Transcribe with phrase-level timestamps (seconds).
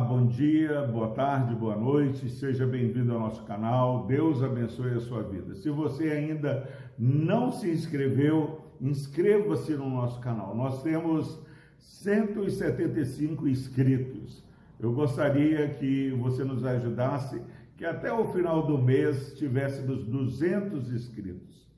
[0.00, 5.22] bom dia, boa tarde, boa noite, seja bem-vindo ao nosso canal, Deus abençoe a sua
[5.22, 5.54] vida.
[5.54, 10.56] Se você ainda não se inscreveu, inscreva-se no nosso canal.
[10.56, 11.38] Nós temos
[11.78, 14.42] 175 inscritos.
[14.78, 17.40] Eu gostaria que você nos ajudasse,
[17.76, 21.68] que até o final do mês tivéssemos 200 inscritos.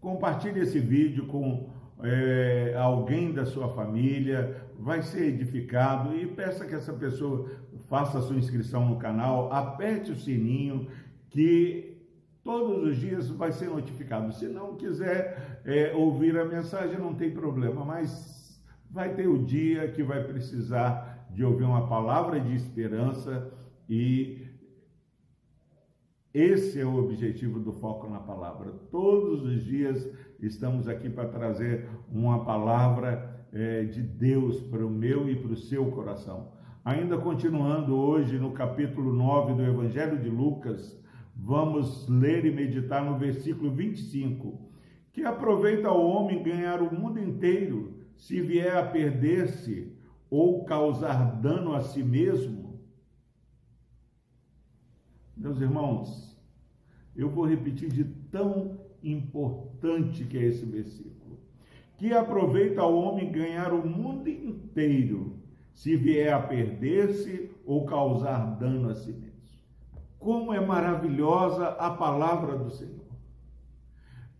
[0.00, 1.70] Compartilhe esse vídeo com
[2.02, 7.50] é, alguém da sua família, vai ser edificado e peça que essa pessoa
[7.88, 10.88] faça a sua inscrição no canal, aperte o sininho
[11.28, 11.98] que
[12.42, 14.32] todos os dias vai ser notificado.
[14.32, 19.88] Se não quiser é, ouvir a mensagem, não tem problema, mas vai ter o dia
[19.88, 23.50] que vai precisar de ouvir uma palavra de esperança
[23.88, 24.49] e
[26.32, 28.70] esse é o objetivo do Foco na Palavra.
[28.88, 30.08] Todos os dias
[30.38, 35.56] estamos aqui para trazer uma palavra é, de Deus para o meu e para o
[35.56, 36.52] seu coração.
[36.84, 40.96] Ainda continuando hoje no capítulo 9 do Evangelho de Lucas,
[41.34, 44.70] vamos ler e meditar no versículo 25.
[45.12, 49.92] Que aproveita o homem ganhar o mundo inteiro se vier a perder-se
[50.30, 52.69] ou causar dano a si mesmo?
[55.36, 56.36] Meus irmãos,
[57.16, 61.38] eu vou repetir de tão importante que é esse versículo.
[61.96, 65.38] Que aproveita o homem ganhar o mundo inteiro,
[65.74, 69.30] se vier a perder-se ou causar dano a si mesmo.
[70.18, 73.00] Como é maravilhosa a palavra do Senhor.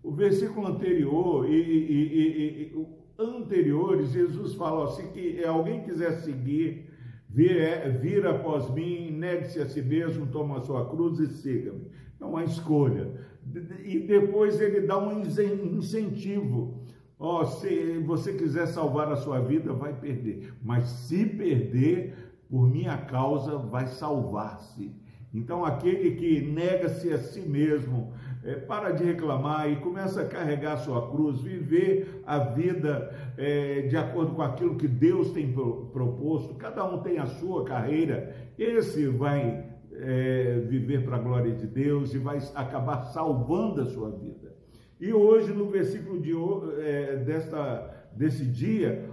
[0.02, 2.86] O versículo anterior e, e, e, e
[3.18, 6.89] anterior, Jesus fala assim que alguém quiser seguir
[7.38, 11.86] É, vir após mim, negue-se a si mesmo, toma a sua cruz e siga-me.
[12.20, 13.12] É uma escolha.
[13.84, 16.84] E depois ele dá um incentivo.
[17.18, 20.54] Ó, oh, se você quiser salvar a sua vida, vai perder.
[20.62, 22.14] Mas se perder,
[22.48, 24.92] por minha causa, vai salvar-se.
[25.32, 28.12] Então, aquele que nega-se a si mesmo,
[28.42, 33.82] é, para de reclamar e começa a carregar a sua cruz, viver a vida é,
[33.82, 36.54] de acordo com aquilo que Deus tem proposto.
[36.54, 38.34] Cada um tem a sua carreira.
[38.58, 44.10] Esse vai é, viver para a glória de Deus e vai acabar salvando a sua
[44.10, 44.54] vida.
[44.98, 46.32] E hoje, no versículo de,
[46.82, 49.10] é, desta, desse dia,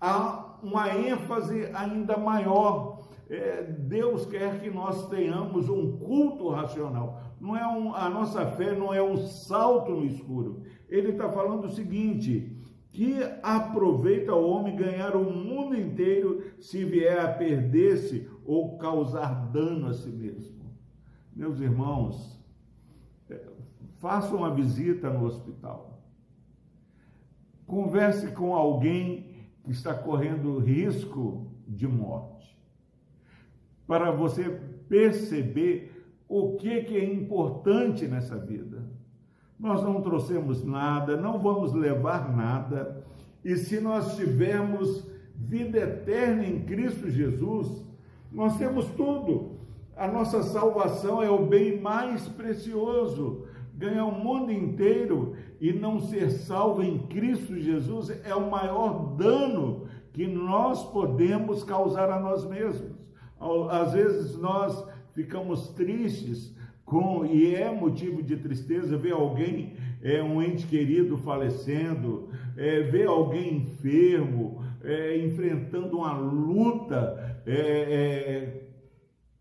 [0.00, 2.99] há uma ênfase ainda maior
[3.30, 7.22] é, Deus quer que nós tenhamos um culto racional.
[7.40, 10.64] Não é um, a nossa fé não é um salto no escuro.
[10.88, 12.60] Ele está falando o seguinte:
[12.90, 19.86] que aproveita o homem ganhar o mundo inteiro se vier a perder-se ou causar dano
[19.86, 20.74] a si mesmo.
[21.34, 22.36] Meus irmãos,
[23.30, 23.40] é,
[24.00, 26.02] faça uma visita no hospital.
[27.64, 32.40] Converse com alguém que está correndo risco de morte
[33.90, 34.44] para você
[34.88, 38.84] perceber o que, que é importante nessa vida.
[39.58, 43.04] Nós não trouxemos nada, não vamos levar nada,
[43.44, 47.84] e se nós tivermos vida eterna em Cristo Jesus,
[48.30, 49.58] nós temos tudo.
[49.96, 53.44] A nossa salvação é o bem mais precioso.
[53.74, 59.88] Ganhar o mundo inteiro e não ser salvo em Cristo Jesus é o maior dano
[60.12, 63.00] que nós podemos causar a nós mesmos.
[63.70, 70.42] Às vezes nós ficamos tristes com, e é motivo de tristeza ver alguém, é, um
[70.42, 78.70] ente querido falecendo, é, ver alguém enfermo, é, enfrentando uma luta é, é,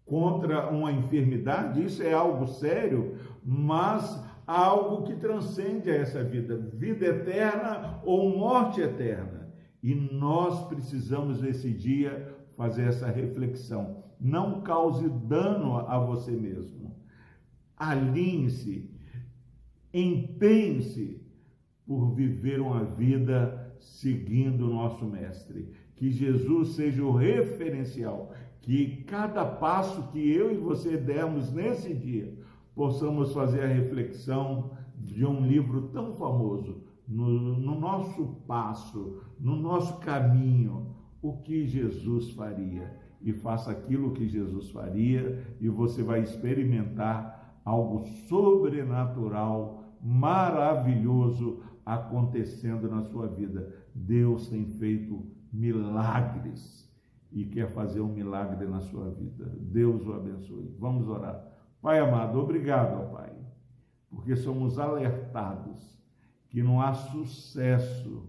[0.06, 8.00] contra uma enfermidade, isso é algo sério, mas algo que transcende essa vida, vida eterna
[8.04, 9.50] ou morte eterna.
[9.82, 14.04] E nós precisamos nesse dia fazer essa reflexão.
[14.20, 16.94] Não cause dano a você mesmo.
[17.78, 18.92] Alinhe-se,
[19.94, 21.26] empenhe-se
[21.88, 25.72] por viver uma vida seguindo o nosso Mestre.
[25.96, 32.38] Que Jesus seja o referencial, que cada passo que eu e você dermos nesse dia,
[32.76, 39.98] possamos fazer a reflexão de um livro tão famoso, no, no nosso passo, no nosso
[40.00, 47.60] caminho, o que Jesus faria e faça aquilo que Jesus faria e você vai experimentar
[47.66, 53.76] algo sobrenatural, maravilhoso acontecendo na sua vida.
[53.94, 56.90] Deus tem feito milagres
[57.32, 59.46] e quer fazer um milagre na sua vida.
[59.60, 60.74] Deus o abençoe.
[60.80, 61.46] Vamos orar.
[61.82, 63.32] Pai amado, obrigado, Pai,
[64.10, 65.98] porque somos alertados
[66.50, 68.28] que não há sucesso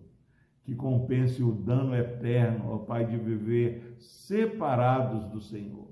[0.70, 5.88] que compense o dano eterno, ó Pai, de viver separados do Senhor.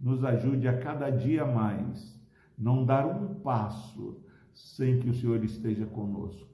[0.00, 2.20] Nos ajude a cada dia mais
[2.58, 4.20] não dar um passo
[4.52, 6.50] sem que o Senhor esteja conosco.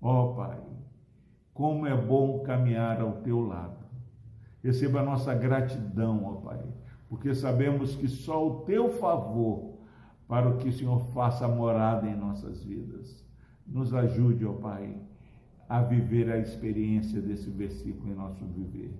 [0.00, 0.62] Ó Pai,
[1.52, 3.84] como é bom caminhar ao teu lado.
[4.64, 6.64] Receba a nossa gratidão, ó Pai,
[7.06, 9.74] porque sabemos que só o teu favor
[10.26, 13.22] para que o Senhor faça morada em nossas vidas.
[13.66, 15.11] Nos ajude, ó Pai,
[15.68, 18.92] a viver a experiência desse versículo em nosso viver.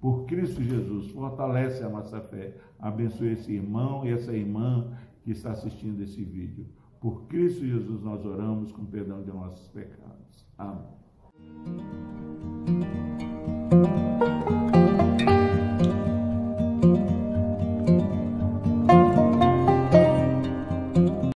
[0.00, 2.54] Por Cristo Jesus, fortalece a nossa fé.
[2.78, 4.92] Abençoe esse irmão e essa irmã
[5.24, 6.66] que está assistindo esse vídeo.
[7.00, 10.46] Por Cristo Jesus nós oramos com perdão de nossos pecados.
[10.56, 10.98] Amém.